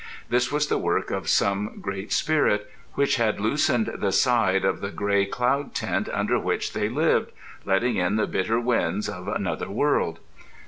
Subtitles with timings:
[0.29, 4.89] This was the work of some Great Spirit which had loosened the side of the
[4.89, 7.31] gray cloud tent under which they lived,
[7.65, 10.17] letting in the bitter winds of another world.